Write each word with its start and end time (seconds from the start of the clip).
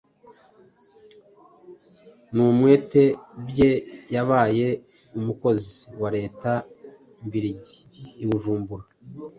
numwete 2.33 3.03
bye, 3.47 3.71
yabaye 4.15 4.67
umukozi 5.17 5.75
wa 6.01 6.09
Leta 6.17 6.51
Mbirigi 7.25 7.77
i 8.23 8.27
Bujumbura, 8.29 8.85